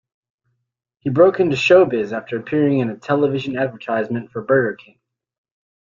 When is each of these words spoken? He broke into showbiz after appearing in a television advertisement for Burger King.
He 0.97 1.11
broke 1.11 1.39
into 1.39 1.55
showbiz 1.55 2.11
after 2.11 2.35
appearing 2.39 2.79
in 2.79 2.89
a 2.89 2.97
television 2.97 3.55
advertisement 3.55 4.31
for 4.31 4.41
Burger 4.41 4.73
King. 4.73 4.99